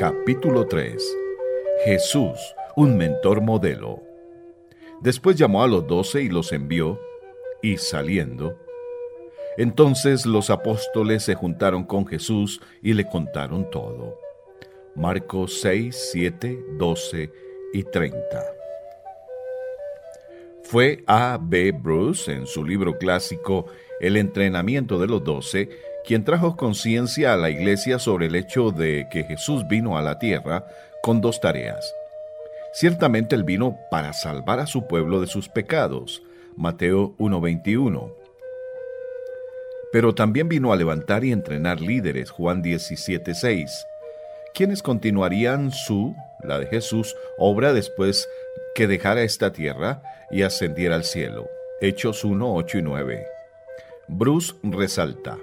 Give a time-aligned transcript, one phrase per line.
[0.00, 0.96] Capítulo 3
[1.84, 2.38] Jesús,
[2.74, 4.00] un mentor modelo.
[5.02, 6.98] Después llamó a los doce y los envió,
[7.60, 8.56] y saliendo,
[9.58, 14.18] entonces los apóstoles se juntaron con Jesús y le contaron todo.
[14.94, 17.30] Marcos 6, 7, 12
[17.74, 18.18] y 30.
[20.62, 21.38] Fue A.
[21.38, 21.72] B.
[21.72, 23.66] Bruce, en su libro clásico
[24.00, 25.68] El entrenamiento de los doce,
[26.04, 30.18] quien trajo conciencia a la iglesia sobre el hecho de que Jesús vino a la
[30.18, 30.66] tierra
[31.02, 31.94] con dos tareas.
[32.72, 36.22] Ciertamente él vino para salvar a su pueblo de sus pecados,
[36.56, 38.12] Mateo 1.21.
[39.92, 43.68] Pero también vino a levantar y entrenar líderes, Juan 17.6,
[44.54, 46.14] quienes continuarían su,
[46.44, 48.28] la de Jesús, obra después
[48.74, 51.48] que dejara esta tierra y ascendiera al cielo.
[51.80, 53.26] Hechos 1, 8 y 9.
[54.06, 55.38] Bruce resalta.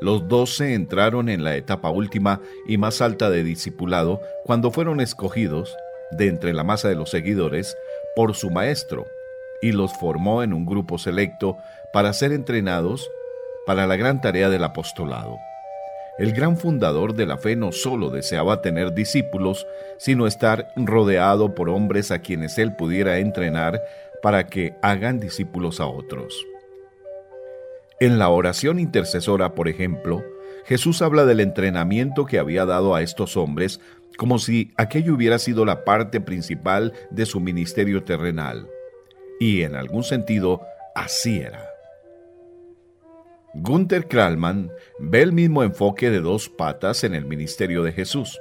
[0.00, 5.76] Los doce entraron en la etapa última y más alta de discipulado cuando fueron escogidos,
[6.10, 7.76] de entre la masa de los seguidores,
[8.16, 9.06] por su maestro,
[9.60, 11.56] y los formó en un grupo selecto
[11.92, 13.10] para ser entrenados
[13.66, 15.36] para la gran tarea del apostolado.
[16.18, 19.66] El gran fundador de la fe no solo deseaba tener discípulos,
[19.98, 23.80] sino estar rodeado por hombres a quienes él pudiera entrenar
[24.22, 26.34] para que hagan discípulos a otros.
[28.00, 30.24] En la oración intercesora, por ejemplo,
[30.64, 33.78] Jesús habla del entrenamiento que había dado a estos hombres
[34.16, 38.68] como si aquello hubiera sido la parte principal de su ministerio terrenal.
[39.38, 40.62] Y en algún sentido,
[40.94, 41.66] así era.
[43.52, 48.40] Gunther Krallman ve el mismo enfoque de dos patas en el ministerio de Jesús.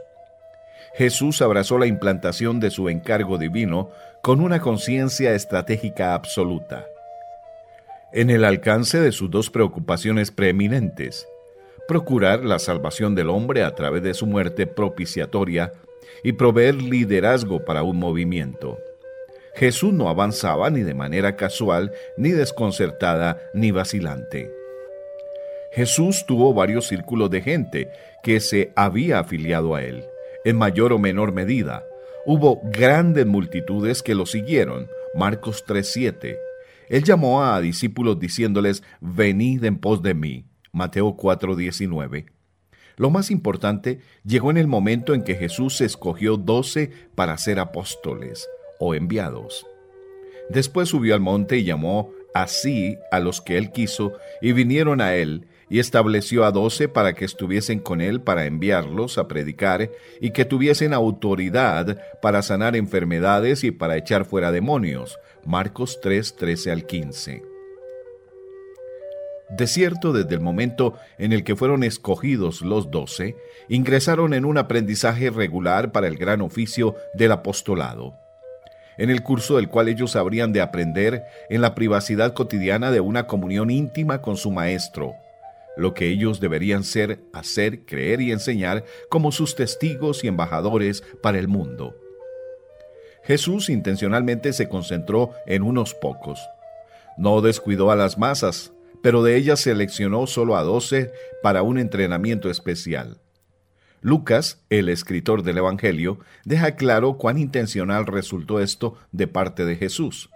[0.95, 3.89] Jesús abrazó la implantación de su encargo divino
[4.21, 6.85] con una conciencia estratégica absoluta.
[8.11, 11.27] En el alcance de sus dos preocupaciones preeminentes,
[11.87, 15.73] procurar la salvación del hombre a través de su muerte propiciatoria
[16.23, 18.79] y proveer liderazgo para un movimiento.
[19.53, 24.51] Jesús no avanzaba ni de manera casual, ni desconcertada, ni vacilante.
[25.73, 27.91] Jesús tuvo varios círculos de gente
[28.23, 30.03] que se había afiliado a él,
[30.45, 31.85] en mayor o menor medida.
[32.25, 36.48] Hubo grandes multitudes que lo siguieron, Marcos 3:7.
[36.89, 42.25] Él llamó a discípulos diciéndoles, venid en pos de mí, Mateo 4:19.
[42.97, 48.49] Lo más importante llegó en el momento en que Jesús escogió doce para ser apóstoles
[48.79, 49.65] o enviados.
[50.49, 55.15] Después subió al monte y llamó así a los que él quiso, y vinieron a
[55.15, 60.31] él, y estableció a doce para que estuviesen con él para enviarlos a predicar y
[60.31, 65.19] que tuviesen autoridad para sanar enfermedades y para echar fuera demonios.
[65.45, 67.43] Marcos 3, 13 al 15.
[69.57, 73.35] De cierto, desde el momento en el que fueron escogidos los doce,
[73.67, 78.13] ingresaron en un aprendizaje regular para el gran oficio del apostolado
[78.99, 83.27] en el curso del cual ellos habrían de aprender en la privacidad cotidiana de una
[83.27, 85.13] comunión íntima con su Maestro,
[85.77, 91.39] lo que ellos deberían ser, hacer, creer y enseñar como sus testigos y embajadores para
[91.39, 91.95] el mundo.
[93.29, 96.39] Jesús intencionalmente se concentró en unos pocos.
[97.15, 98.73] No descuidó a las masas,
[99.03, 101.11] pero de ellas seleccionó solo a doce
[101.43, 103.19] para un entrenamiento especial.
[104.01, 110.31] Lucas, el escritor del Evangelio, deja claro cuán intencional resultó esto de parte de Jesús.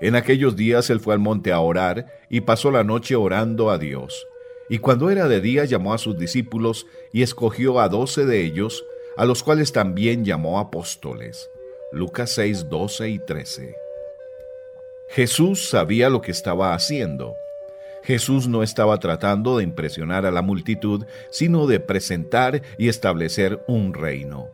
[0.00, 3.78] En aquellos días él fue al monte a orar y pasó la noche orando a
[3.78, 4.26] Dios.
[4.68, 8.84] Y cuando era de día llamó a sus discípulos y escogió a doce de ellos,
[9.16, 11.48] a los cuales también llamó apóstoles.
[11.92, 13.74] Lucas 6, 12 y 13.
[15.08, 17.34] Jesús sabía lo que estaba haciendo.
[18.04, 23.92] Jesús no estaba tratando de impresionar a la multitud, sino de presentar y establecer un
[23.92, 24.46] reino.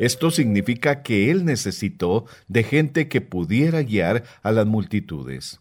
[0.00, 5.60] Esto significa que Él necesitó de gente que pudiera guiar a las multitudes.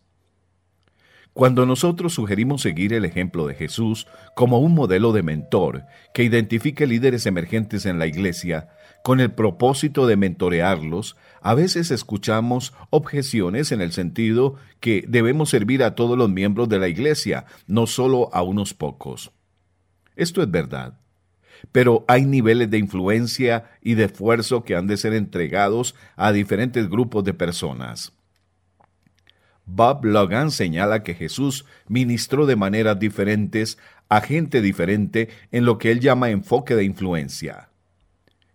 [1.34, 5.84] Cuando nosotros sugerimos seguir el ejemplo de Jesús como un modelo de mentor
[6.14, 8.70] que identifique líderes emergentes en la iglesia,
[9.03, 15.84] con el propósito de mentorearlos, a veces escuchamos objeciones en el sentido que debemos servir
[15.84, 19.32] a todos los miembros de la iglesia, no solo a unos pocos.
[20.16, 20.97] Esto es verdad
[21.72, 26.90] pero hay niveles de influencia y de esfuerzo que han de ser entregados a diferentes
[26.90, 28.14] grupos de personas.
[29.66, 33.78] Bob Logan señala que Jesús ministró de maneras diferentes
[34.09, 37.70] a gente diferente en lo que él llama enfoque de influencia.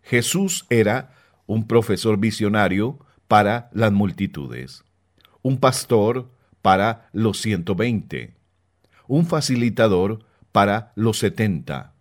[0.08, 1.12] Jesús era
[1.46, 4.82] un profesor visionario para las multitudes,
[5.42, 6.30] un pastor
[6.62, 8.34] para los 120,
[9.06, 11.92] un facilitador para los 70,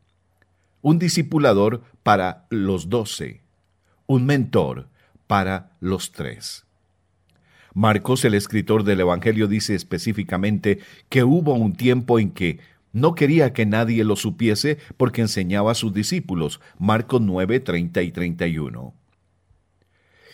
[0.81, 3.42] un discipulador para los doce,
[4.06, 4.88] un mentor
[5.27, 6.65] para los tres.
[7.74, 12.59] Marcos, el escritor del Evangelio, dice específicamente que hubo un tiempo en que
[12.97, 16.59] no quería que nadie lo supiese porque enseñaba a sus discípulos.
[16.79, 18.94] Marcos 9, 30 y 31.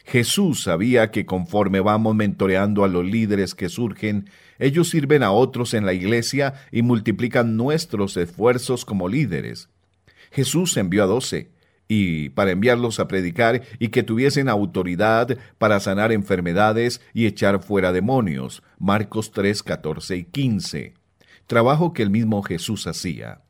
[0.06, 4.30] Jesús sabía que conforme vamos mentoreando a los líderes que surgen,
[4.60, 9.70] ellos sirven a otros en la iglesia y multiplican nuestros esfuerzos como líderes.
[10.32, 11.52] Jesús envió a doce,
[11.88, 17.92] y para enviarlos a predicar y que tuviesen autoridad para sanar enfermedades y echar fuera
[17.92, 18.64] demonios.
[18.80, 21.03] Marcos 3, 14 y 15.
[21.54, 23.44] Trabajo que el mismo Jesús hacía.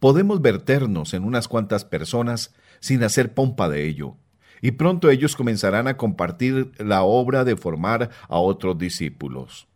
[0.00, 4.16] Podemos verternos en unas cuantas personas sin hacer pompa de ello,
[4.60, 9.68] y pronto ellos comenzarán a compartir la obra de formar a otros discípulos.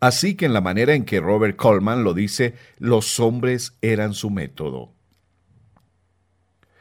[0.00, 4.30] Así que en la manera en que Robert Coleman lo dice, los hombres eran su
[4.30, 4.90] método.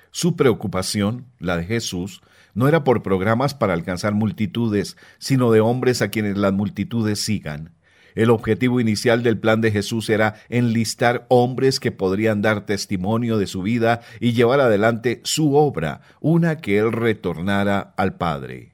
[0.09, 2.23] Su preocupación, la de Jesús,
[2.53, 7.71] no era por programas para alcanzar multitudes, sino de hombres a quienes las multitudes sigan.
[8.15, 13.47] El objetivo inicial del plan de Jesús era enlistar hombres que podrían dar testimonio de
[13.47, 18.73] su vida y llevar adelante su obra, una que él retornara al Padre.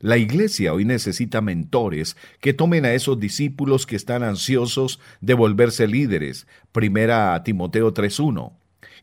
[0.00, 5.86] La iglesia hoy necesita mentores que tomen a esos discípulos que están ansiosos de volverse
[5.86, 8.52] líderes, primera a Timoteo 3.1,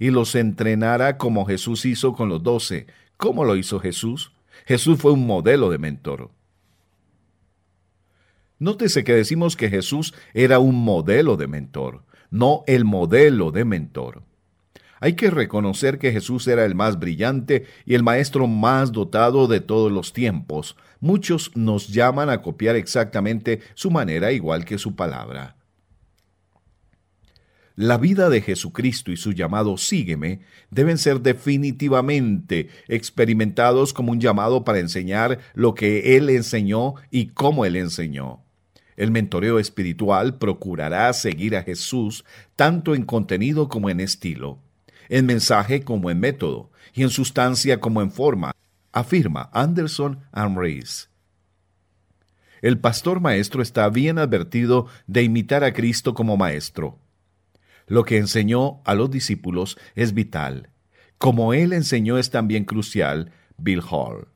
[0.02, 2.88] y los entrenara como Jesús hizo con los doce.
[3.18, 4.32] ¿Cómo lo hizo Jesús?
[4.66, 6.32] Jesús fue un modelo de mentor.
[8.58, 12.02] Nótese que decimos que Jesús era un modelo de mentor,
[12.32, 14.24] no el modelo de mentor.
[15.02, 19.62] Hay que reconocer que Jesús era el más brillante y el maestro más dotado de
[19.62, 20.78] todos los tiempos.
[21.00, 25.61] Muchos nos llaman a copiar exactamente su manera igual que su palabra.
[27.76, 34.64] La vida de Jesucristo y su llamado Sígueme deben ser definitivamente experimentados como un llamado
[34.64, 38.42] para enseñar lo que Él enseñó y cómo Él enseñó.
[38.98, 42.26] El mentoreo espiritual procurará seguir a Jesús
[42.56, 44.60] tanto en contenido como en estilo
[45.12, 48.54] en mensaje como en método, y en sustancia como en forma,
[48.94, 51.10] afirma Anderson and Rees.
[52.62, 56.98] El pastor maestro está bien advertido de imitar a Cristo como maestro.
[57.92, 60.70] Lo que enseñó a los discípulos es vital.
[61.18, 64.30] Como él enseñó es también crucial, Bill Hall.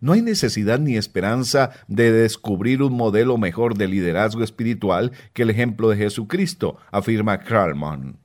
[0.00, 5.50] No hay necesidad ni esperanza de descubrir un modelo mejor de liderazgo espiritual que el
[5.50, 8.18] ejemplo de Jesucristo, afirma Kralman.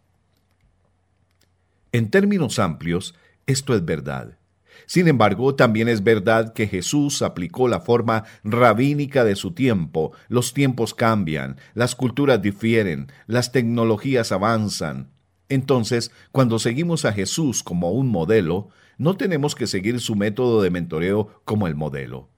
[1.92, 3.14] En términos amplios,
[3.46, 4.40] esto es verdad.
[4.86, 10.12] Sin embargo, también es verdad que Jesús aplicó la forma rabínica de su tiempo.
[10.28, 15.12] Los tiempos cambian, las culturas difieren, las tecnologías avanzan.
[15.50, 20.70] Entonces, cuando seguimos a Jesús como un modelo, no tenemos que seguir su método de
[20.70, 22.30] mentoreo como el modelo.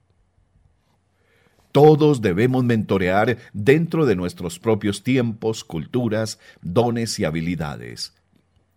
[1.72, 8.14] Todos debemos mentorear dentro de nuestros propios tiempos, culturas, dones y habilidades.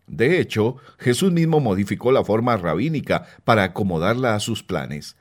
[0.09, 5.15] De hecho, Jesús mismo modificó la forma rabínica para acomodarla a sus planes.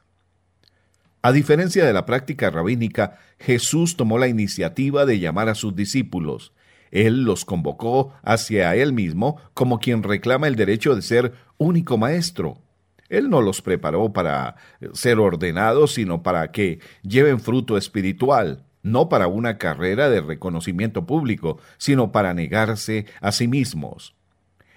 [1.20, 6.52] A diferencia de la práctica rabínica, Jesús tomó la iniciativa de llamar a sus discípulos.
[6.90, 12.62] Él los convocó hacia él mismo como quien reclama el derecho de ser único maestro.
[13.11, 14.57] Él no los preparó para
[14.95, 21.59] ser ordenados, sino para que lleven fruto espiritual, no para una carrera de reconocimiento público,
[21.76, 24.17] sino para negarse a sí mismos.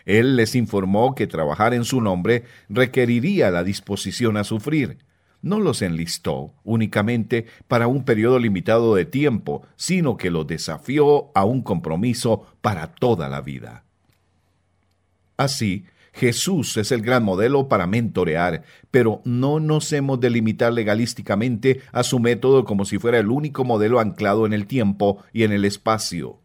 [0.06, 4.98] Él les informó que trabajar en su nombre requeriría la disposición a sufrir.
[5.42, 11.46] No los enlistó únicamente para un periodo limitado de tiempo, sino que los desafió a
[11.46, 13.84] un compromiso para toda la vida.
[15.38, 21.82] Así, Jesús es el gran modelo para mentorear, pero no nos hemos de limitar legalísticamente
[21.92, 25.54] a su método como si fuera el único modelo anclado en el tiempo y en
[25.54, 26.42] el espacio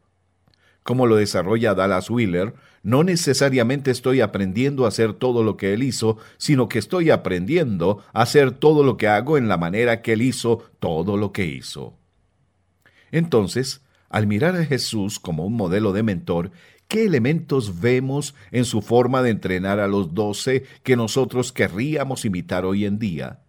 [0.86, 2.54] como lo desarrolla Dallas Wheeler,
[2.86, 8.04] no necesariamente estoy aprendiendo a hacer todo lo que él hizo, sino que estoy aprendiendo
[8.12, 11.46] a hacer todo lo que hago en la manera que él hizo todo lo que
[11.46, 11.98] hizo.
[13.10, 16.52] Entonces, al mirar a Jesús como un modelo de mentor,
[16.86, 22.64] ¿qué elementos vemos en su forma de entrenar a los doce que nosotros querríamos imitar
[22.64, 23.40] hoy en día?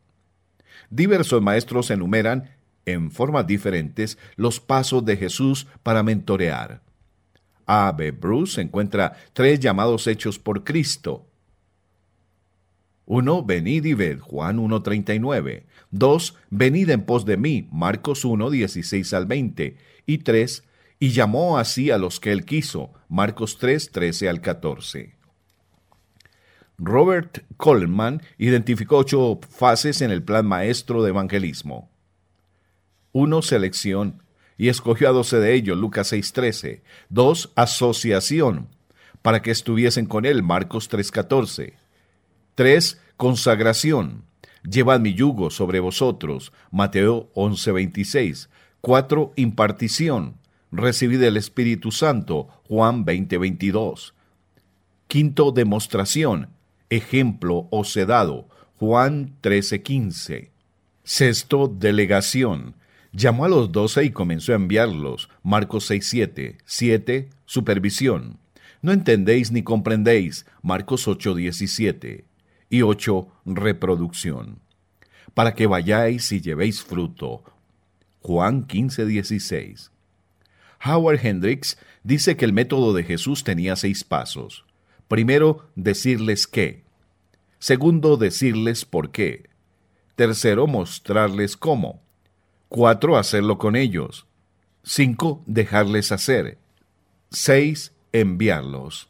[0.90, 2.56] Diversos maestros enumeran,
[2.88, 6.87] en formas diferentes, los pasos de Jesús para mentorear.
[7.68, 7.92] A.
[7.92, 8.12] B.
[8.12, 11.28] Bruce encuentra tres llamados hechos por Cristo.
[13.06, 13.44] 1.
[13.44, 15.64] Venid y ved, Juan 1.39.
[15.92, 16.36] 2.
[16.50, 19.78] Venid en pos de mí, Marcos 1, 16 al 20.
[20.06, 20.64] Y 3.
[21.00, 22.92] y llamó así a los que él quiso.
[23.08, 25.16] Marcos 3, 13 al 14.
[26.80, 31.90] Robert Coleman identificó ocho fases en el plan maestro de evangelismo.
[33.14, 33.42] 1.
[33.42, 34.22] Selección,
[34.58, 36.82] y escogió a doce de ellos, Lucas 6:13.
[37.10, 37.52] 2.
[37.56, 38.68] Asociación,
[39.22, 41.74] para que estuviesen con él, Marcos 3:14.
[42.56, 43.02] 3.
[43.18, 44.24] Consagración,
[44.64, 48.50] llevad mi yugo sobre vosotros, Mateo 11:26.
[48.82, 49.34] 4.
[49.36, 50.38] Impartición,
[50.72, 54.14] recibid el Espíritu Santo, Juan 20:22.
[55.08, 56.50] Quinto, demostración,
[56.90, 58.48] ejemplo o sedado,
[58.80, 60.52] Juan 13:15.
[61.04, 62.76] Sexto, delegación.
[63.12, 66.58] Llamó a los doce y comenzó a enviarlos, Marcos 6:7.
[66.66, 67.30] 7.
[67.46, 68.40] Supervisión.
[68.82, 72.26] No entendéis ni comprendéis, Marcos 8:17.
[72.70, 73.28] Y 8.
[73.46, 74.60] Reproducción.
[75.34, 77.44] Para que vayáis y llevéis fruto,
[78.22, 79.92] Juan 15:16.
[80.84, 84.66] Howard Hendricks dice que el método de Jesús tenía seis pasos.
[85.08, 86.84] Primero, decirles qué.
[87.60, 89.50] Segundo, decirles por qué.
[90.16, 92.02] Tercero, mostrarles cómo.
[92.70, 94.28] Cuatro, hacerlo con ellos.
[94.84, 96.58] Cinco, dejarles hacer.
[97.30, 99.10] Seis, enviarlos.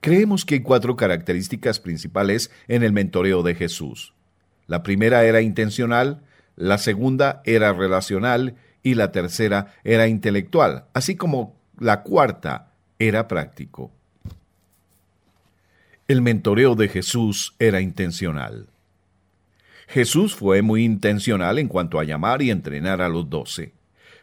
[0.00, 4.12] Creemos que hay cuatro características principales en el mentoreo de Jesús.
[4.66, 6.22] La primera era intencional,
[6.56, 13.90] la segunda era relacional y la tercera era intelectual, así como la cuarta era práctico.
[16.06, 18.68] El mentoreo de Jesús era intencional.
[19.88, 23.72] Jesús fue muy intencional en cuanto a llamar y entrenar a los doce.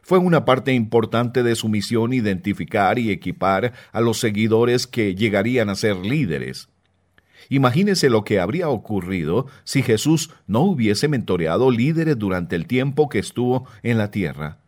[0.02, 5.70] Fue una parte importante de su misión identificar y equipar a los seguidores que llegarían
[5.70, 6.70] a ser líderes.
[7.50, 13.20] Imagínese lo que habría ocurrido si Jesús no hubiese mentoreado líderes durante el tiempo que
[13.20, 14.60] estuvo en la tierra.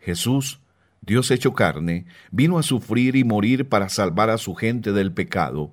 [0.00, 0.60] Jesús,
[1.00, 5.72] Dios hecho carne, vino a sufrir y morir para salvar a su gente del pecado.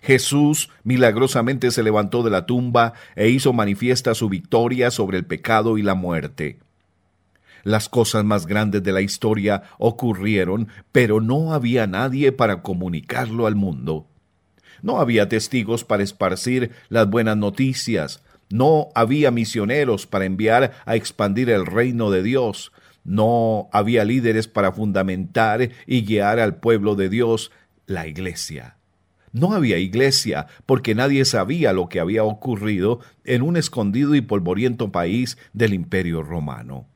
[0.00, 5.78] Jesús milagrosamente se levantó de la tumba e hizo manifiesta su victoria sobre el pecado
[5.78, 6.58] y la muerte.
[7.64, 13.54] Las cosas más grandes de la historia ocurrieron, pero no había nadie para comunicarlo al
[13.54, 14.06] mundo.
[14.82, 21.50] No había testigos para esparcir las buenas noticias, no había misioneros para enviar a expandir
[21.50, 22.72] el reino de Dios,
[23.04, 27.52] no había líderes para fundamentar y guiar al pueblo de Dios,
[27.86, 28.76] la iglesia.
[29.32, 34.92] No había iglesia, porque nadie sabía lo que había ocurrido en un escondido y polvoriento
[34.92, 36.86] país del imperio romano.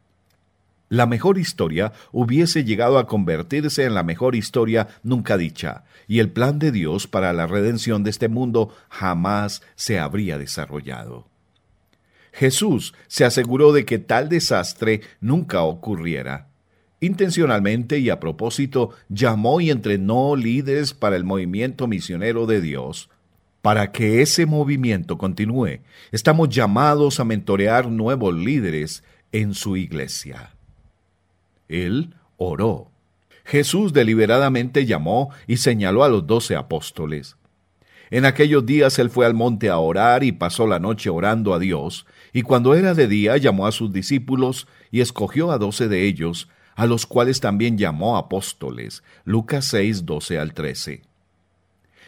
[0.89, 6.31] La mejor historia hubiese llegado a convertirse en la mejor historia nunca dicha, y el
[6.31, 11.27] plan de Dios para la redención de este mundo jamás se habría desarrollado.
[12.33, 16.49] Jesús se aseguró de que tal desastre nunca ocurriera
[17.07, 23.09] intencionalmente y a propósito, llamó y entrenó líderes para el movimiento misionero de Dios.
[23.63, 25.81] Para que ese movimiento continúe,
[26.13, 30.55] estamos llamados a mentorear nuevos líderes en su iglesia.
[31.69, 32.91] Él oró.
[33.45, 37.37] Jesús deliberadamente llamó y señaló a los doce apóstoles.
[38.11, 41.59] En aquellos días él fue al monte a orar y pasó la noche orando a
[41.59, 46.07] Dios, y cuando era de día llamó a sus discípulos y escogió a doce de
[46.07, 49.03] ellos, a los cuales también llamó apóstoles.
[49.25, 51.03] Lucas 6, 12 al 13.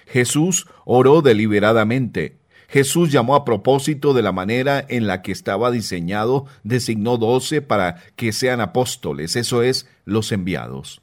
[0.07, 2.37] Jesús oró deliberadamente.
[2.69, 7.97] Jesús llamó a propósito de la manera en la que estaba diseñado, designó doce para
[8.15, 11.01] que sean apóstoles, eso es, los enviados.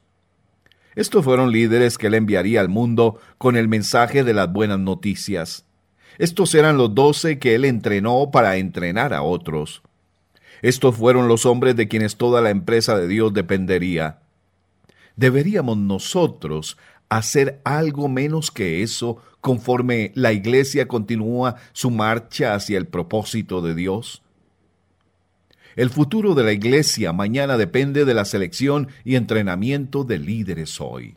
[0.95, 5.65] Estos fueron líderes que él enviaría al mundo con el mensaje de las buenas noticias.
[6.19, 9.81] Estos eran los doce que él entrenó para entrenar a otros.
[10.65, 14.21] Estos fueron los hombres de quienes toda la empresa de Dios dependería.
[15.15, 16.75] ¿Deberíamos nosotros
[17.07, 23.75] hacer algo menos que eso conforme la Iglesia continúa su marcha hacia el propósito de
[23.75, 24.23] Dios?
[25.75, 31.15] El futuro de la Iglesia mañana depende de la selección y entrenamiento de líderes hoy.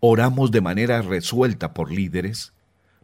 [0.00, 2.54] Oramos de manera resuelta por líderes.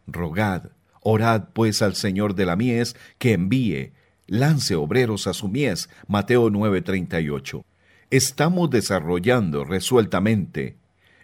[0.07, 3.91] Rogad, orad pues al Señor de la mies que envíe
[4.27, 7.63] lance obreros a su mies, Mateo 9:38.
[8.09, 10.77] Estamos desarrollando resueltamente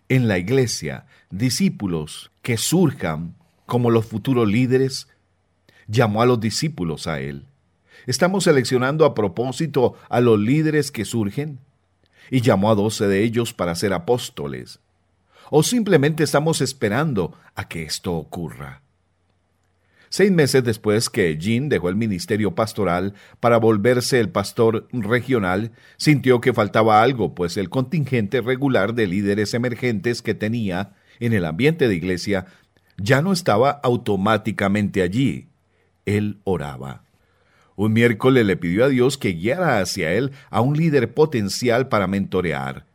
[0.09, 5.07] en la iglesia discípulos que surjan como los futuros líderes.
[5.87, 7.45] Llamó a los discípulos a él.
[8.05, 11.59] Estamos seleccionando a propósito a los líderes que surgen
[12.29, 14.79] y llamó a doce de ellos para ser apóstoles.
[15.49, 18.82] O simplemente estamos esperando a que esto ocurra.
[20.15, 26.39] Seis meses después que Jean dejó el ministerio pastoral para volverse el pastor regional, sintió
[26.39, 31.87] que faltaba algo, pues el contingente regular de líderes emergentes que tenía en el ambiente
[31.87, 32.45] de iglesia
[32.95, 35.47] ya no estaba automáticamente allí.
[36.05, 37.05] Él oraba.
[37.75, 42.05] Un miércoles le pidió a Dios que guiara hacia él a un líder potencial para
[42.05, 42.85] mentorear.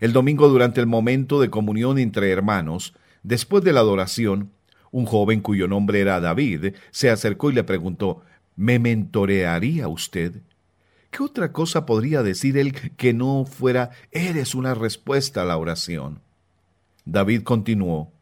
[0.00, 4.50] El domingo, durante el momento de comunión entre hermanos, después de la adoración,
[4.90, 8.22] un joven cuyo nombre era David se acercó y le preguntó,
[8.56, 10.42] ¿Me mentorearía usted?
[11.10, 16.20] ¿Qué otra cosa podría decir él que no fuera eres una respuesta a la oración?
[17.04, 18.12] David continuó,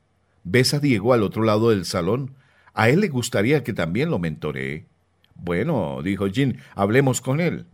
[0.44, 2.34] ¿ves a Diego al otro lado del salón?
[2.74, 4.86] A él le gustaría que también lo mentoree.
[5.34, 7.66] Bueno, dijo Jean, hablemos con él.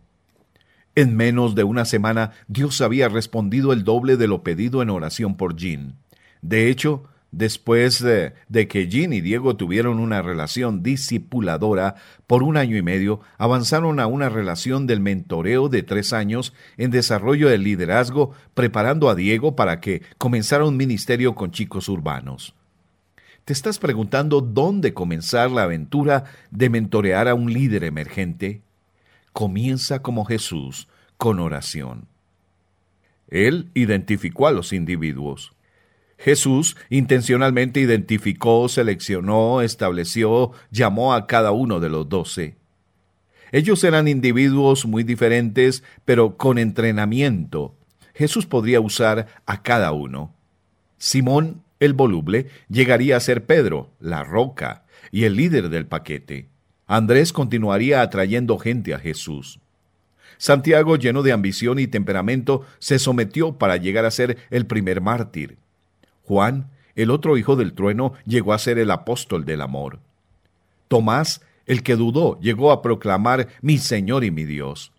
[0.95, 5.35] En menos de una semana, Dios había respondido el doble de lo pedido en oración
[5.35, 5.95] por Jean.
[6.41, 8.35] De hecho, Después de,
[8.67, 11.95] que Jean y Diego tuvieron una relación discipuladora
[12.27, 16.91] por un año y medio, avanzaron a una relación del mentoreo de tres años en
[16.91, 22.53] desarrollo del liderazgo, preparando a Diego para que comenzara un ministerio con chicos urbanos.
[23.45, 28.61] ¿Te estás preguntando dónde comenzar la aventura de mentorear a un líder emergente?
[29.31, 30.87] Comienza como Jesús,
[31.17, 32.05] con oración.
[33.27, 35.53] Él identificó a los individuos.
[36.17, 42.55] Jesús intencionalmente identificó, seleccionó, estableció, llamó a cada uno de los doce.
[43.51, 47.75] Ellos eran individuos muy diferentes, pero con entrenamiento.
[48.15, 50.33] Jesús podría usar a cada uno.
[50.97, 56.47] Simón, el voluble, llegaría a ser Pedro, la roca, y el líder del paquete.
[56.87, 59.59] Andrés continuaría atrayendo gente a Jesús.
[60.37, 65.57] Santiago, lleno de ambición y temperamento, se sometió para llegar a ser el primer mártir.
[66.23, 69.99] Juan, el otro hijo del trueno, llegó a ser el apóstol del amor.
[70.87, 74.91] Tomás, el que dudó, llegó a proclamar mi Señor y mi Dios.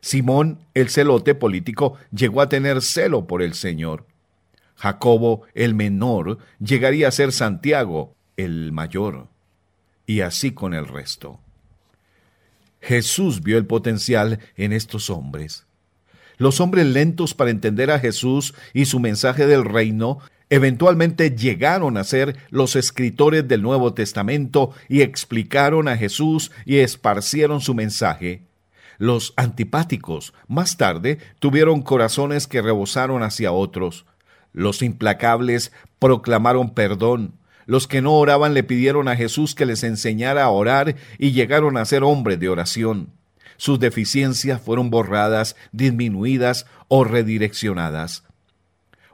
[0.00, 4.06] Simón, el celote político, llegó a tener celo por el Señor.
[4.76, 9.28] Jacobo, el menor, llegaría a ser Santiago, el mayor.
[10.06, 11.38] Y así con el resto.
[12.80, 15.66] Jesús vio el potencial en estos hombres.
[16.38, 20.20] Los hombres lentos para entender a Jesús y su mensaje del reino
[20.52, 27.60] Eventualmente llegaron a ser los escritores del Nuevo Testamento y explicaron a Jesús y esparcieron
[27.60, 28.42] su mensaje.
[28.98, 34.06] Los antipáticos, más tarde, tuvieron corazones que rebosaron hacia otros.
[34.52, 37.34] Los implacables proclamaron perdón.
[37.64, 41.76] Los que no oraban le pidieron a Jesús que les enseñara a orar y llegaron
[41.76, 43.12] a ser hombres de oración.
[43.56, 48.24] Sus deficiencias fueron borradas, disminuidas o redireccionadas.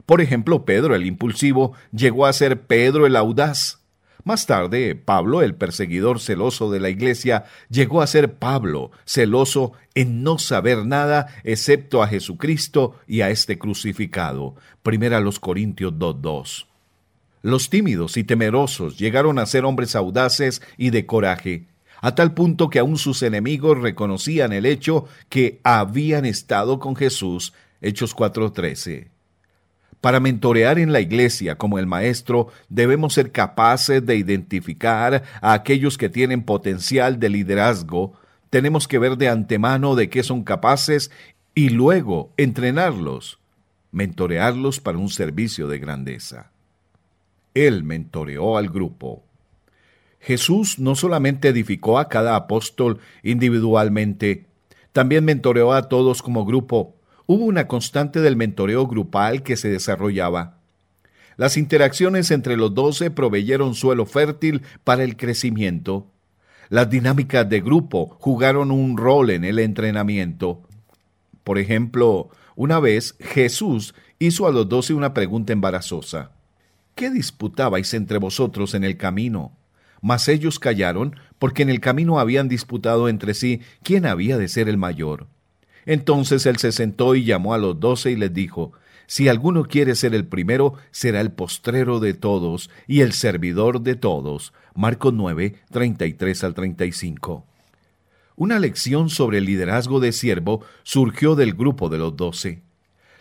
[0.07, 3.81] Por ejemplo, Pedro el impulsivo llegó a ser Pedro el audaz.
[4.23, 10.23] Más tarde, Pablo, el perseguidor celoso de la iglesia, llegó a ser Pablo, celoso en
[10.23, 14.55] no saber nada excepto a Jesucristo y a este crucificado.
[14.81, 16.67] Primera los Corintios 2.2.
[17.41, 21.67] Los tímidos y temerosos llegaron a ser hombres audaces y de coraje,
[21.99, 27.51] a tal punto que aún sus enemigos reconocían el hecho que habían estado con Jesús.
[27.81, 29.16] Hechos 4.13.
[30.01, 35.97] Para mentorear en la iglesia como el maestro, debemos ser capaces de identificar a aquellos
[35.97, 38.13] que tienen potencial de liderazgo.
[38.49, 41.11] Tenemos que ver de antemano de qué son capaces
[41.55, 43.39] y luego entrenarlos,
[43.91, 46.51] mentorearlos para un servicio de grandeza.
[47.55, 49.23] Él mentoreó al grupo.
[50.19, 54.45] Jesús no solamente edificó a cada apóstol individualmente,
[54.91, 56.96] también mentoreó a todos como grupo
[57.27, 60.57] hubo una constante del mentoreo grupal que se desarrollaba.
[61.35, 66.07] Las interacciones entre los doce proveyeron suelo fértil para el crecimiento.
[66.69, 70.63] Las dinámicas de grupo jugaron un rol en el entrenamiento.
[71.43, 76.31] Por ejemplo, una vez Jesús hizo a los doce una pregunta embarazosa.
[76.95, 79.55] ¿Qué disputabais entre vosotros en el camino?
[80.01, 84.67] Mas ellos callaron, porque en el camino habían disputado entre sí quién había de ser
[84.69, 85.27] el mayor.
[85.87, 88.73] Entonces él se sentó y llamó a los doce y les dijo,
[89.07, 93.95] Si alguno quiere ser el primero, será el postrero de todos y el servidor de
[93.95, 94.53] todos.
[94.75, 97.45] Marcos 9, 33 al 35.
[98.35, 102.61] Una lección sobre el liderazgo de siervo surgió del grupo de los doce.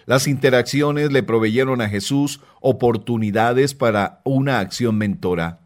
[0.05, 5.61] Las interacciones le proveyeron a Jesús oportunidades para una acción mentora.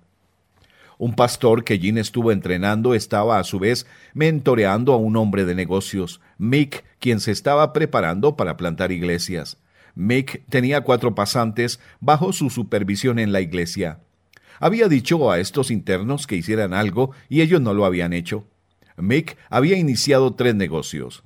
[0.98, 5.54] Un pastor que Jean estuvo entrenando estaba a su vez mentoreando a un hombre de
[5.54, 9.58] negocios, Mick, quien se estaba preparando para plantar iglesias.
[9.94, 14.00] Mick tenía cuatro pasantes bajo su supervisión en la iglesia.
[14.58, 18.46] Había dicho a estos internos que hicieran algo y ellos no lo habían hecho.
[18.96, 21.24] Mick había iniciado tres negocios.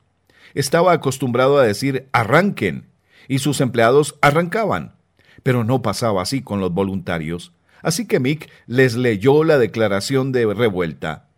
[0.52, 2.86] Estaba acostumbrado a decir arranquen
[3.28, 4.96] y sus empleados arrancaban.
[5.44, 7.52] Pero no pasaba así con los voluntarios.
[7.82, 11.28] Así que Mick les leyó la declaración de revuelta.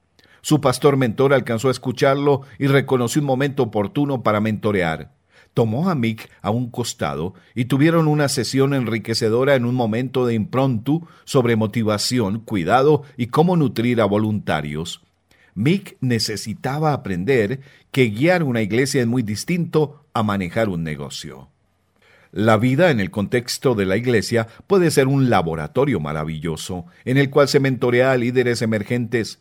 [0.47, 5.11] Su pastor mentor alcanzó a escucharlo y reconoció un momento oportuno para mentorear.
[5.55, 10.35] Tomó a Mick a un costado y tuvieron una sesión enriquecedora en un momento de
[10.35, 15.03] improntu sobre motivación, cuidado y cómo nutrir a voluntarios.
[15.57, 21.49] Mick necesitaba aprender que guiar una iglesia es muy distinto a manejar un negocio.
[22.31, 27.31] La vida en el contexto de la iglesia puede ser un laboratorio maravilloso en el
[27.31, 29.41] cual se mentorea a líderes emergentes.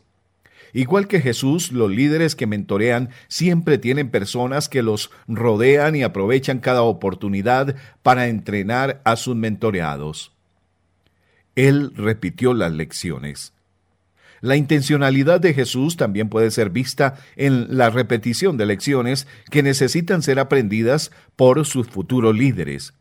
[0.72, 6.60] Igual que Jesús, los líderes que mentorean siempre tienen personas que los rodean y aprovechan
[6.60, 10.32] cada oportunidad para entrenar a sus mentoreados.
[11.54, 13.52] Él repitió las lecciones.
[14.42, 20.22] La intencionalidad de Jesús también puede ser vista en la repetición de lecciones que necesitan
[20.22, 22.92] ser aprendidas por sus futuros líderes.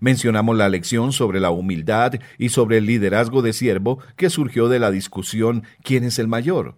[0.00, 4.78] Mencionamos la lección sobre la humildad y sobre el liderazgo de siervo que surgió de
[4.78, 6.74] la discusión ¿quién es el mayor?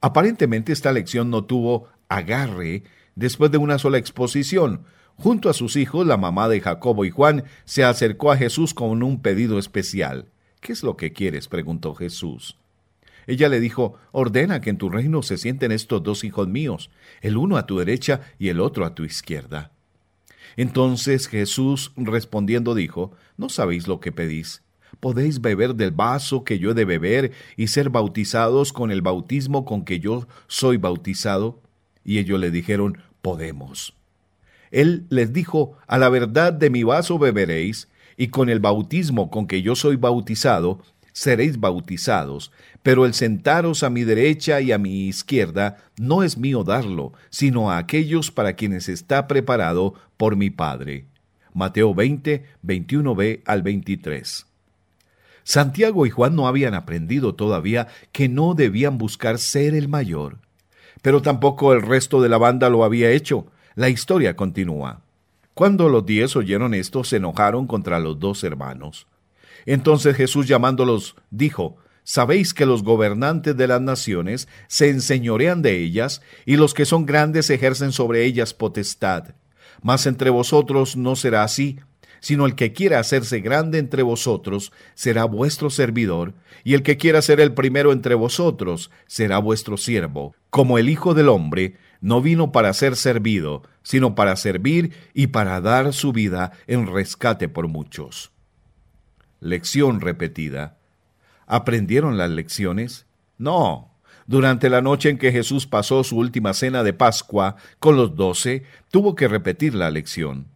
[0.00, 2.84] Aparentemente esta lección no tuvo agarre
[3.16, 4.84] después de una sola exposición.
[5.16, 9.02] Junto a sus hijos, la mamá de Jacobo y Juan se acercó a Jesús con
[9.02, 10.26] un pedido especial.
[10.60, 11.48] ¿Qué es lo que quieres?
[11.48, 12.56] preguntó Jesús.
[13.26, 16.90] Ella le dijo, ordena que en tu reino se sienten estos dos hijos míos,
[17.20, 19.73] el uno a tu derecha y el otro a tu izquierda.
[20.56, 24.62] Entonces Jesús respondiendo dijo, ¿no sabéis lo que pedís?
[25.00, 29.64] ¿Podéis beber del vaso que yo he de beber y ser bautizados con el bautismo
[29.64, 31.60] con que yo soy bautizado?
[32.04, 33.94] Y ellos le dijeron, podemos.
[34.70, 39.46] Él les dijo, a la verdad de mi vaso beberéis, y con el bautismo con
[39.46, 40.80] que yo soy bautizado,
[41.12, 42.52] seréis bautizados,
[42.84, 47.70] pero el sentaros a mi derecha y a mi izquierda no es mío darlo, sino
[47.70, 51.06] a aquellos para quienes está preparado por mi Padre.
[51.54, 54.46] Mateo 20, 21b al 23.
[55.44, 60.36] Santiago y Juan no habían aprendido todavía que no debían buscar ser el mayor.
[61.00, 63.46] Pero tampoco el resto de la banda lo había hecho.
[63.76, 65.00] La historia continúa.
[65.54, 69.06] Cuando los diez oyeron esto, se enojaron contra los dos hermanos.
[69.64, 76.22] Entonces Jesús llamándolos dijo, Sabéis que los gobernantes de las naciones se enseñorean de ellas,
[76.46, 79.34] y los que son grandes ejercen sobre ellas potestad.
[79.82, 81.80] Mas entre vosotros no será así,
[82.20, 87.20] sino el que quiera hacerse grande entre vosotros será vuestro servidor, y el que quiera
[87.22, 92.52] ser el primero entre vosotros será vuestro siervo, como el Hijo del Hombre no vino
[92.52, 98.30] para ser servido, sino para servir y para dar su vida en rescate por muchos
[99.44, 100.78] lección repetida.
[101.46, 103.06] ¿Aprendieron las lecciones?
[103.38, 103.90] No.
[104.26, 108.62] Durante la noche en que Jesús pasó su última cena de Pascua con los doce,
[108.90, 110.46] tuvo que repetir la lección.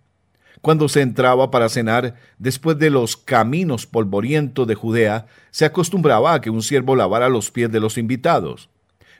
[0.61, 6.40] Cuando se entraba para cenar, después de los caminos polvorientos de Judea, se acostumbraba a
[6.40, 8.70] que un siervo lavara los pies de los invitados.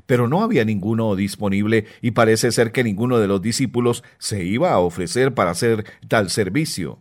[0.07, 4.73] Pero no había ninguno disponible y parece ser que ninguno de los discípulos se iba
[4.73, 6.99] a ofrecer para hacer tal servicio.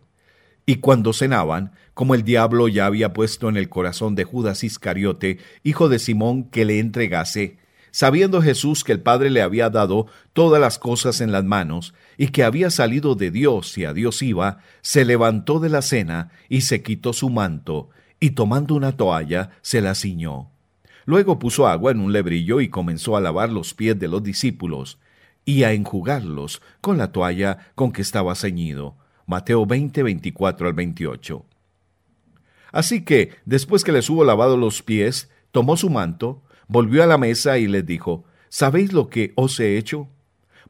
[0.66, 5.38] Y cuando cenaban, como el diablo ya había puesto en el corazón de Judas Iscariote,
[5.64, 7.58] hijo de Simón, que le entregase,
[7.90, 12.28] sabiendo Jesús que el Padre le había dado todas las cosas en las manos, y
[12.28, 16.60] que había salido de Dios y a Dios iba, se levantó de la cena y
[16.60, 20.52] se quitó su manto, y tomando una toalla se la ciñó.
[21.04, 25.00] Luego puso agua en un lebrillo y comenzó a lavar los pies de los discípulos,
[25.44, 28.94] y a enjugarlos con la toalla con que estaba ceñido
[29.26, 31.47] Mateo 20, 24 al 28.
[32.72, 37.18] Así que, después que les hubo lavado los pies, tomó su manto, volvió a la
[37.18, 40.08] mesa y les dijo, ¿Sabéis lo que os he hecho?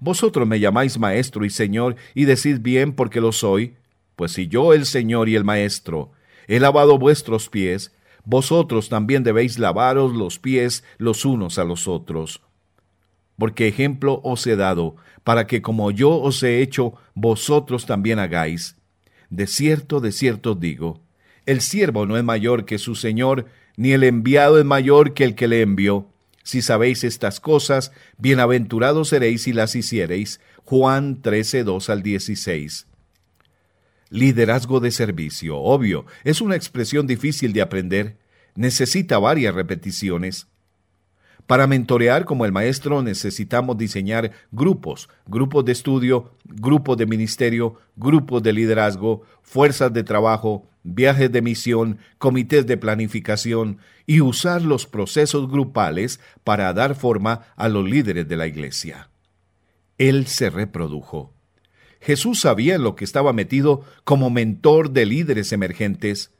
[0.00, 3.76] Vosotros me llamáis maestro y señor y decís bien porque lo soy,
[4.16, 6.12] pues si yo el señor y el maestro
[6.46, 7.92] he lavado vuestros pies,
[8.24, 12.42] vosotros también debéis lavaros los pies los unos a los otros
[13.38, 18.76] porque ejemplo os he dado, para que como yo os he hecho, vosotros también hagáis.
[19.30, 21.00] De cierto, de cierto digo,
[21.48, 23.46] el siervo no es mayor que su Señor,
[23.78, 26.06] ni el enviado es mayor que el que le envió.
[26.42, 30.40] Si sabéis estas cosas, bienaventurados seréis si las hiciereis.
[30.64, 32.86] Juan 13, 2 al 16.
[34.10, 38.18] Liderazgo de servicio, obvio, es una expresión difícil de aprender.
[38.54, 40.48] Necesita varias repeticiones.
[41.48, 48.42] Para mentorear como el maestro necesitamos diseñar grupos, grupos de estudio, grupos de ministerio, grupos
[48.42, 55.50] de liderazgo, fuerzas de trabajo, viajes de misión, comités de planificación y usar los procesos
[55.50, 59.08] grupales para dar forma a los líderes de la iglesia.
[59.96, 61.32] Él se reprodujo.
[62.02, 66.30] Jesús sabía lo que estaba metido como mentor de líderes emergentes.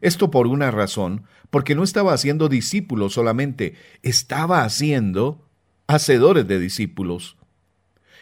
[0.00, 5.46] Esto por una razón, porque no estaba haciendo discípulos solamente, estaba haciendo
[5.86, 7.36] hacedores de discípulos.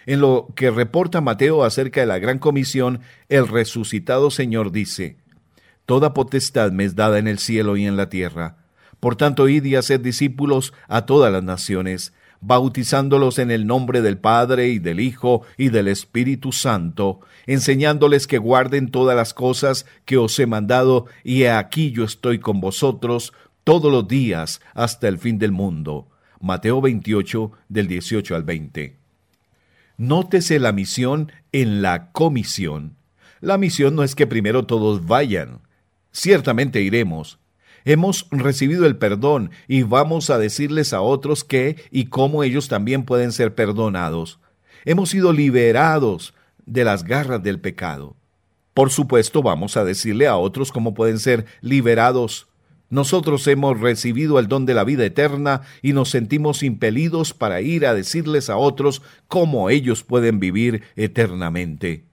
[0.05, 5.19] En lo que reporta Mateo acerca de la gran comisión, el resucitado Señor dice,
[5.87, 8.57] Toda potestad me es dada en el cielo y en la tierra.
[8.99, 14.19] Por tanto, id y haced discípulos a todas las naciones, bautizándolos en el nombre del
[14.19, 20.17] Padre y del Hijo y del Espíritu Santo, enseñándoles que guarden todas las cosas que
[20.17, 23.33] os he mandado, y aquí yo estoy con vosotros
[23.65, 26.09] todos los días hasta el fin del mundo.
[26.41, 28.97] Mateo 28 del 18 al 20.
[29.99, 32.97] Nótese la misión en la comisión.
[33.41, 35.61] La misión no es que primero todos vayan.
[36.13, 37.39] Ciertamente iremos,
[37.85, 43.05] Hemos recibido el perdón y vamos a decirles a otros que y cómo ellos también
[43.05, 44.39] pueden ser perdonados.
[44.85, 46.35] Hemos sido liberados
[46.67, 48.17] de las garras del pecado.
[48.75, 52.49] Por supuesto, vamos a decirle a otros cómo pueden ser liberados.
[52.89, 57.87] Nosotros hemos recibido el don de la vida eterna y nos sentimos impelidos para ir
[57.87, 62.05] a decirles a otros cómo ellos pueden vivir eternamente.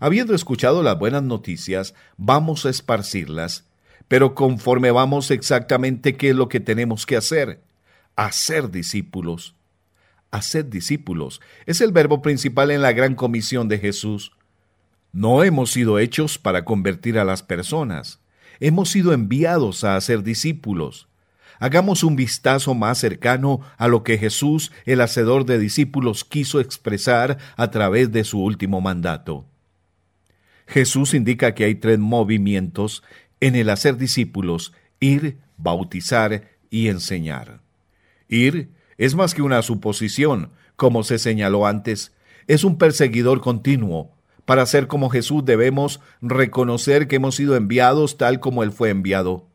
[0.00, 3.66] Habiendo escuchado las buenas noticias, vamos a esparcirlas
[4.12, 7.62] pero conforme vamos exactamente qué es lo que tenemos que hacer.
[8.14, 9.54] Hacer discípulos.
[10.30, 14.32] Hacer discípulos es el verbo principal en la gran comisión de Jesús.
[15.12, 18.20] No hemos sido hechos para convertir a las personas.
[18.60, 21.08] Hemos sido enviados a hacer discípulos.
[21.58, 27.38] Hagamos un vistazo más cercano a lo que Jesús, el hacedor de discípulos, quiso expresar
[27.56, 29.46] a través de su último mandato.
[30.66, 33.02] Jesús indica que hay tres movimientos
[33.42, 37.60] en el hacer discípulos, ir, bautizar y enseñar.
[38.28, 42.14] Ir es más que una suposición, como se señaló antes,
[42.46, 44.12] es un perseguidor continuo.
[44.44, 49.48] Para ser como Jesús debemos reconocer que hemos sido enviados tal como Él fue enviado.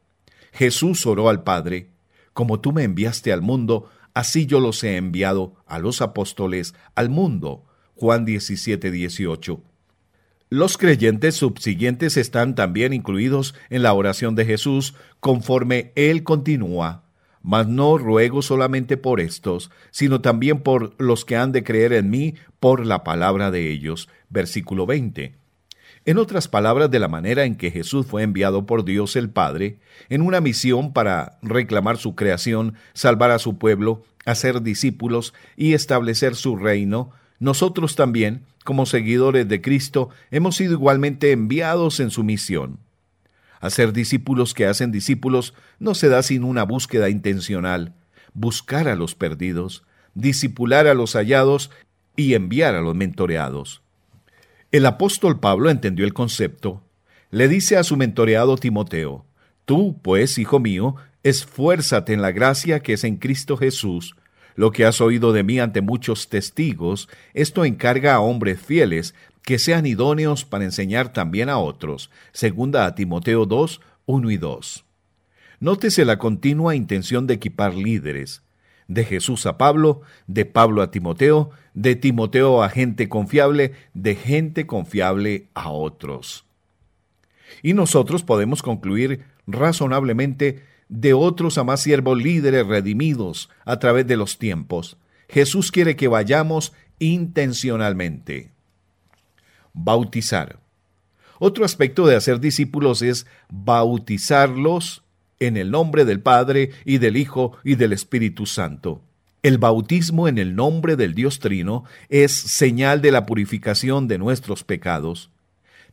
[0.51, 1.87] Jesús oró al Padre,
[2.33, 7.09] como tú me enviaste al mundo, así yo los he enviado a los apóstoles, al
[7.09, 7.63] mundo.
[7.95, 9.61] Juan 17, 18.
[10.49, 17.03] Los creyentes subsiguientes están también incluidos en la oración de Jesús conforme Él continúa.
[17.41, 22.09] Mas no ruego solamente por estos, sino también por los que han de creer en
[22.09, 24.07] mí por la palabra de ellos.
[24.29, 25.35] Versículo 20.
[26.05, 29.79] En otras palabras, de la manera en que Jesús fue enviado por Dios el Padre,
[30.07, 36.35] en una misión para reclamar su creación, salvar a su pueblo, hacer discípulos y establecer
[36.35, 42.79] su reino, nosotros también, como seguidores de Cristo, hemos sido igualmente enviados en su misión.
[43.61, 47.93] Hacer discípulos que hacen discípulos no se da sin una búsqueda intencional,
[48.33, 51.71] buscar a los perdidos, discipular a los hallados
[52.17, 53.83] y enviar a los mentoreados.
[54.73, 56.83] El apóstol Pablo entendió el concepto.
[57.31, 59.23] Le dice a su mentoreado Timoteo,
[59.63, 64.17] Tú, pues, hijo mío, esfuérzate en la gracia que es en Cristo Jesús,
[64.57, 69.59] lo que has oído de mí ante muchos testigos, esto encarga a hombres fieles que
[69.59, 72.09] sean idóneos para enseñar también a otros.
[72.33, 74.83] Segunda a Timoteo 2, 1 y 2.
[75.59, 78.41] Nótese la continua intención de equipar líderes.
[78.87, 84.65] De Jesús a Pablo, de Pablo a Timoteo, de Timoteo a gente confiable, de gente
[84.65, 86.45] confiable a otros.
[87.61, 94.17] Y nosotros podemos concluir razonablemente de otros a más siervos líderes redimidos a través de
[94.17, 94.97] los tiempos.
[95.29, 98.51] Jesús quiere que vayamos intencionalmente.
[99.73, 100.59] Bautizar.
[101.39, 105.03] Otro aspecto de hacer discípulos es bautizarlos
[105.39, 109.01] en el nombre del Padre y del Hijo y del Espíritu Santo.
[109.43, 114.63] El bautismo en el nombre del Dios Trino es señal de la purificación de nuestros
[114.63, 115.29] pecados.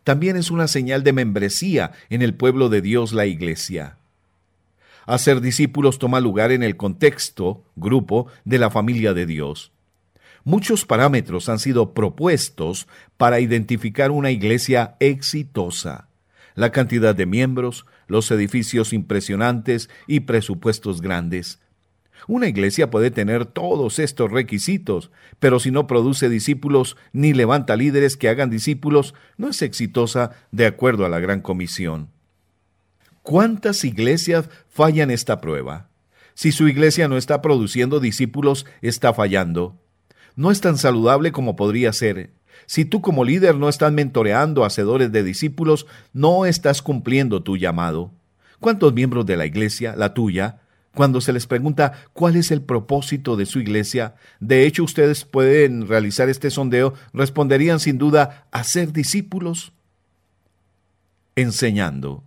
[0.02, 3.98] También es una señal de membresía en el pueblo de Dios, la Iglesia.
[5.06, 9.72] Hacer discípulos toma lugar en el contexto, grupo, de la familia de Dios.
[10.44, 12.86] Muchos parámetros han sido propuestos
[13.16, 16.08] para identificar una iglesia exitosa.
[16.54, 21.60] La cantidad de miembros, los edificios impresionantes y presupuestos grandes.
[22.26, 28.16] Una iglesia puede tener todos estos requisitos, pero si no produce discípulos ni levanta líderes
[28.16, 32.13] que hagan discípulos, no es exitosa de acuerdo a la gran comisión.
[33.24, 35.88] ¿Cuántas iglesias fallan esta prueba?
[36.34, 39.80] Si su iglesia no está produciendo discípulos, está fallando.
[40.37, 42.34] No es tan saludable como podría ser.
[42.66, 48.12] Si tú como líder no estás mentoreando hacedores de discípulos, no estás cumpliendo tu llamado.
[48.60, 50.60] ¿Cuántos miembros de la iglesia, la tuya,
[50.94, 55.88] cuando se les pregunta cuál es el propósito de su iglesia, de hecho ustedes pueden
[55.88, 59.72] realizar este sondeo, responderían sin duda, hacer discípulos?
[61.37, 62.22] Enseñando.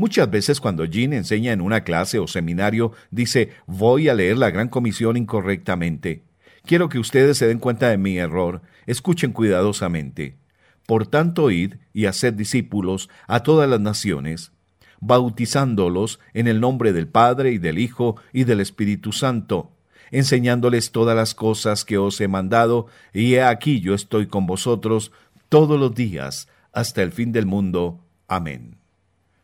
[0.00, 4.48] Muchas veces cuando Jean enseña en una clase o seminario, dice, voy a leer la
[4.48, 6.22] Gran Comisión incorrectamente.
[6.64, 8.62] Quiero que ustedes se den cuenta de mi error.
[8.86, 10.38] Escuchen cuidadosamente.
[10.86, 14.52] Por tanto, id y haced discípulos a todas las naciones,
[15.00, 19.70] bautizándolos en el nombre del Padre y del Hijo y del Espíritu Santo,
[20.12, 25.12] enseñándoles todas las cosas que os he mandado, y he aquí yo estoy con vosotros
[25.50, 28.00] todos los días hasta el fin del mundo.
[28.28, 28.79] Amén.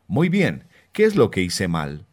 [0.08, 2.06] Muy bien, ¿qué es lo que hice mal?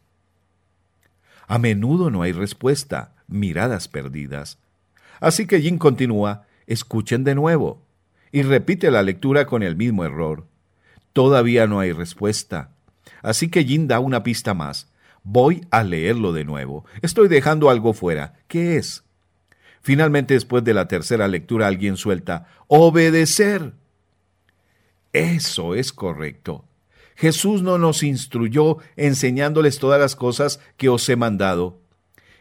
[1.47, 4.59] A menudo no hay respuesta, miradas perdidas.
[5.19, 7.85] Así que Jim continúa, escuchen de nuevo,
[8.31, 10.47] y repite la lectura con el mismo error.
[11.13, 12.71] Todavía no hay respuesta.
[13.21, 14.91] Así que Jim da una pista más.
[15.23, 16.85] Voy a leerlo de nuevo.
[17.01, 18.33] Estoy dejando algo fuera.
[18.47, 19.03] ¿Qué es?
[19.81, 23.73] Finalmente, después de la tercera lectura, alguien suelta, obedecer.
[25.11, 26.65] Eso es correcto.
[27.15, 31.79] Jesús no nos instruyó enseñándoles todas las cosas que os he mandado.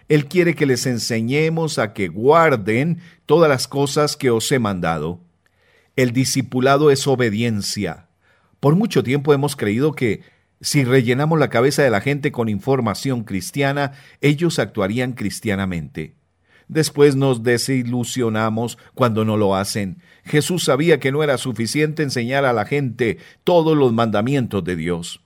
[0.08, 5.20] Él quiere que les enseñemos a que guarden todas las cosas que os he mandado.
[5.96, 8.08] El discipulado es obediencia.
[8.60, 10.22] Por mucho tiempo hemos creído que
[10.60, 16.14] si rellenamos la cabeza de la gente con información cristiana, ellos actuarían cristianamente.
[16.72, 19.98] Después nos desilusionamos cuando no lo hacen.
[20.24, 25.20] Jesús sabía que no era suficiente enseñar a la gente todos los mandamientos de Dios.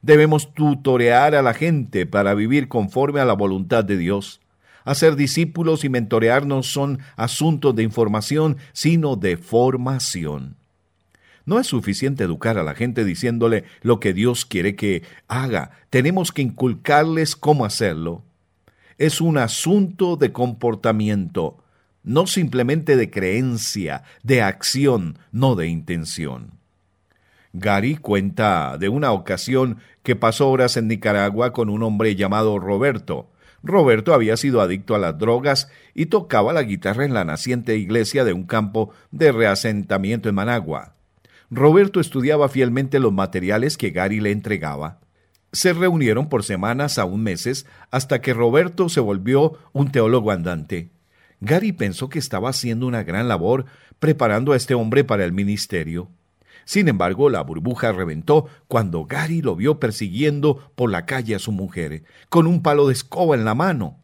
[0.00, 4.40] Debemos tutorear a la gente para vivir conforme a la voluntad de Dios.
[4.84, 10.56] Hacer discípulos y mentorearnos son asuntos de información, sino de formación.
[11.44, 15.70] No es suficiente educar a la gente diciéndole lo que Dios quiere que haga.
[15.90, 18.24] Tenemos que inculcarles cómo hacerlo.
[19.02, 21.58] Es un asunto de comportamiento,
[22.04, 26.52] no simplemente de creencia, de acción, no de intención.
[27.52, 33.28] Gary cuenta de una ocasión que pasó horas en Nicaragua con un hombre llamado Roberto.
[33.64, 38.22] Roberto había sido adicto a las drogas y tocaba la guitarra en la naciente iglesia
[38.22, 40.94] de un campo de reasentamiento en Managua.
[41.50, 45.01] Roberto estudiaba fielmente los materiales que Gary le entregaba.
[45.52, 50.90] Se reunieron por semanas, aún meses, hasta que Roberto se volvió un teólogo andante.
[51.40, 53.66] Gary pensó que estaba haciendo una gran labor
[53.98, 56.08] preparando a este hombre para el ministerio.
[56.64, 61.52] Sin embargo, la burbuja reventó cuando Gary lo vio persiguiendo por la calle a su
[61.52, 63.98] mujer, con un palo de escoba en la mano.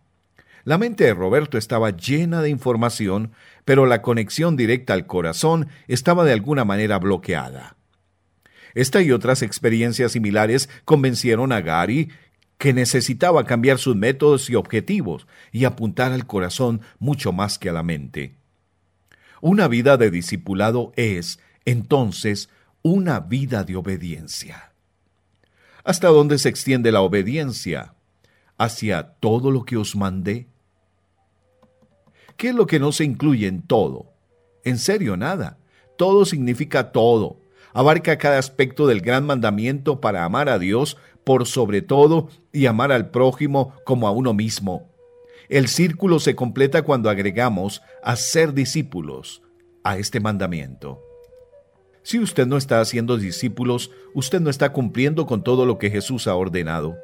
[0.64, 3.32] La mente de Roberto estaba llena de información,
[3.64, 7.77] pero la conexión directa al corazón estaba de alguna manera bloqueada.
[8.74, 12.10] Esta y otras experiencias similares convencieron a Gary
[12.58, 17.72] que necesitaba cambiar sus métodos y objetivos y apuntar al corazón mucho más que a
[17.72, 18.34] la mente.
[19.40, 22.50] Una vida de discipulado es, entonces,
[22.82, 24.72] una vida de obediencia.
[25.84, 27.94] ¿Hasta dónde se extiende la obediencia?
[28.58, 30.48] ¿Hacia todo lo que os mandé?
[32.36, 34.12] ¿Qué es lo que no se incluye en todo?
[34.64, 35.58] En serio, nada.
[35.96, 37.40] Todo significa todo.
[37.72, 42.92] Abarca cada aspecto del gran mandamiento para amar a Dios por sobre todo y amar
[42.92, 44.90] al prójimo como a uno mismo.
[45.48, 49.42] El círculo se completa cuando agregamos a ser discípulos
[49.84, 51.02] a este mandamiento.
[52.02, 56.26] Si usted no está haciendo discípulos, usted no está cumpliendo con todo lo que Jesús
[56.26, 56.96] ha ordenado.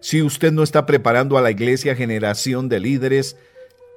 [0.00, 3.38] Si usted no está preparando a la iglesia generación de líderes,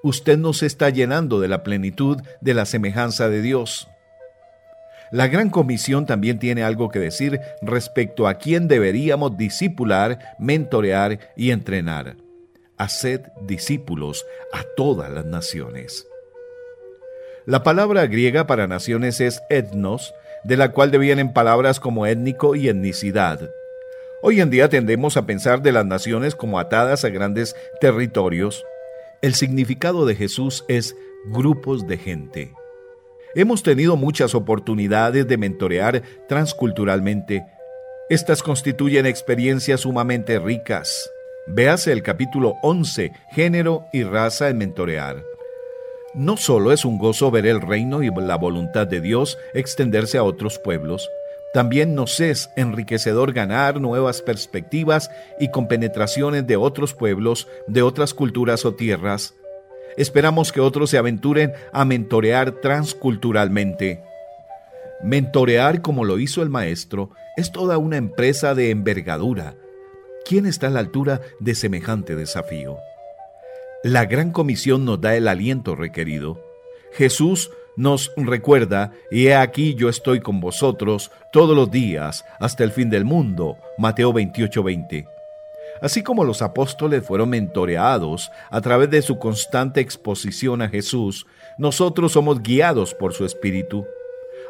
[0.04, 3.90] usted no se está llenando de la plenitud de la semejanza de Dios.
[5.12, 11.52] La Gran Comisión también tiene algo que decir respecto a quién deberíamos discipular, mentorear y
[11.52, 12.18] entrenar.
[12.78, 16.08] Haced discípulos a todas las naciones.
[17.46, 22.68] La palabra griega para naciones es etnos, de la cual devienen palabras como étnico y
[22.68, 23.50] etnicidad.
[24.22, 28.66] Hoy en día tendemos a pensar de las naciones como atadas a grandes territorios.
[29.22, 32.57] El significado de Jesús es grupos de gente.
[33.38, 37.46] Hemos tenido muchas oportunidades de mentorear transculturalmente.
[38.10, 41.08] Estas constituyen experiencias sumamente ricas.
[41.46, 45.24] Véase el capítulo 11, Género y raza en mentorear.
[46.16, 50.24] No solo es un gozo ver el reino y la voluntad de Dios extenderse a
[50.24, 51.08] otros pueblos,
[51.54, 58.66] También nos es enriquecedor ganar nuevas perspectivas y compenetraciones de otros pueblos, de otras culturas
[58.66, 59.36] o tierras.
[59.96, 64.04] Esperamos que otros se aventuren a mentorear transculturalmente.
[65.04, 69.56] Mentorear como lo hizo el maestro es toda una empresa de envergadura.
[70.26, 72.78] ¿Quién está a la altura de semejante desafío?
[73.84, 76.42] La gran comisión nos da el aliento requerido.
[76.92, 82.72] Jesús nos recuerda, y he aquí yo estoy con vosotros todos los días hasta el
[82.72, 83.58] fin del mundo.
[83.78, 85.17] Mateo 28:20.
[85.82, 91.26] Así como los apóstoles fueron mentoreados a través de su constante exposición a Jesús,
[91.58, 93.86] nosotros somos guiados por su Espíritu.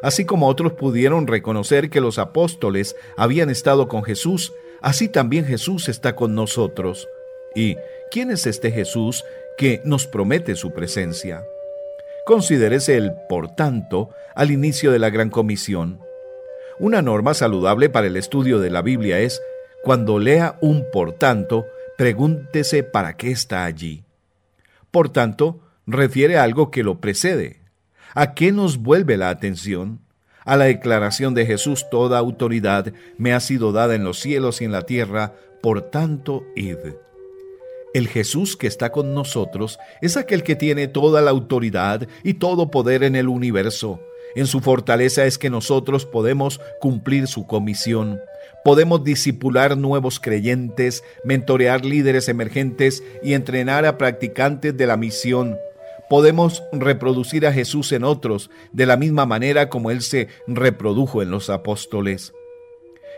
[0.02, 5.88] Así como otros pudieron reconocer que los apóstoles habían estado con Jesús, así también Jesús
[5.88, 7.08] está con nosotros.
[7.54, 7.76] ¿Y
[8.10, 9.24] quién es este Jesús
[9.56, 11.42] que nos promete su presencia?
[12.24, 16.00] Considérese el por tanto al inicio de la Gran Comisión.
[16.78, 19.42] Una norma saludable para el estudio de la Biblia es,
[19.88, 21.64] cuando lea un por tanto,
[21.96, 24.04] pregúntese para qué está allí.
[24.90, 27.62] Por tanto, refiere a algo que lo precede.
[28.14, 30.00] ¿A qué nos vuelve la atención?
[30.44, 34.66] A la declaración de Jesús, toda autoridad me ha sido dada en los cielos y
[34.66, 35.32] en la tierra,
[35.62, 36.76] por tanto, id.
[37.94, 42.70] El Jesús que está con nosotros es aquel que tiene toda la autoridad y todo
[42.70, 44.02] poder en el universo.
[44.34, 48.20] En su fortaleza es que nosotros podemos cumplir su comisión.
[48.64, 55.56] Podemos disipular nuevos creyentes, mentorear líderes emergentes y entrenar a practicantes de la misión
[56.08, 61.30] podemos reproducir a Jesús en otros de la misma manera como Él se reprodujo en
[61.30, 62.32] los apóstoles.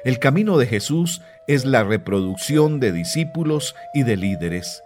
[0.04, 4.82] El camino de Jesús es la reproducción de discípulos y de líderes.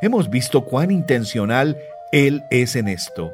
[0.00, 1.76] Hemos visto cuán intencional
[2.12, 3.32] Él es en esto.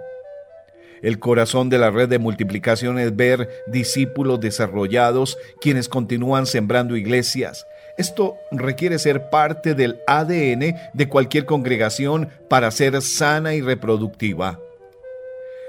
[1.05, 7.65] El corazón de la red de multiplicación es ver discípulos desarrollados quienes continúan sembrando iglesias,
[7.97, 14.59] esto requiere ser parte del ADN de cualquier congregación para ser sana y reproductiva.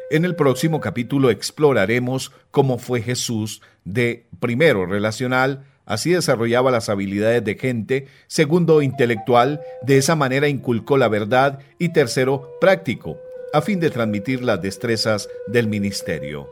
[0.10, 7.44] En el próximo capítulo exploraremos cómo fue Jesús de, primero, relacional, así desarrollaba las habilidades
[7.44, 13.18] de gente, segundo, intelectual, de esa manera inculcó la verdad y tercero, práctico,
[13.56, 16.50] a fin de transmitir las destrezas del ministerio.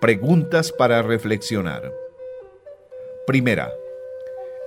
[0.00, 1.92] Preguntas para reflexionar.
[3.26, 3.72] Primera,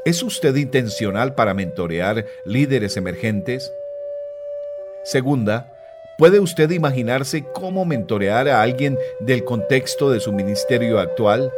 [0.03, 3.73] ¿Es usted intencional para mentorear líderes emergentes?
[5.03, 5.73] Segunda,
[6.19, 11.51] ¿puede usted imaginarse cómo mentorear a alguien del contexto de su ministerio actual?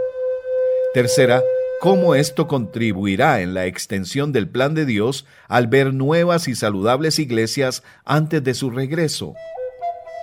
[0.94, 1.44] Tercera,
[1.80, 7.20] ¿cómo esto contribuirá en la extensión del plan de Dios al ver nuevas y saludables
[7.20, 9.36] iglesias antes de su regreso?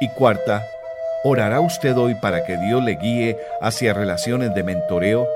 [0.01, 0.65] Y cuarta,
[1.23, 5.29] ¿orará usted hoy para que Dios le guíe hacia relaciones de mentoreo?